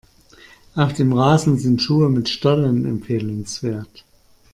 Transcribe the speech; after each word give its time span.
Auf 0.73 0.93
dem 0.93 1.13
Rasen 1.13 1.59
sind 1.59 1.79
Schuhe 1.79 2.09
mit 2.09 2.27
Stollen 2.27 2.87
empfehlenswert. 2.87 4.03